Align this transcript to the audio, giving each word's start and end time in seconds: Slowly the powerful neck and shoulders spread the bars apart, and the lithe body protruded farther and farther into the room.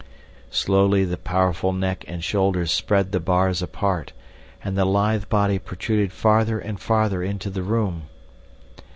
Slowly 0.49 1.05
the 1.05 1.15
powerful 1.15 1.73
neck 1.73 2.05
and 2.07 2.23
shoulders 2.23 2.71
spread 2.71 3.11
the 3.11 3.19
bars 3.19 3.61
apart, 3.61 4.13
and 4.63 4.75
the 4.75 4.83
lithe 4.83 5.29
body 5.29 5.59
protruded 5.59 6.11
farther 6.11 6.57
and 6.57 6.79
farther 6.79 7.21
into 7.21 7.51
the 7.51 7.61
room. 7.61 8.07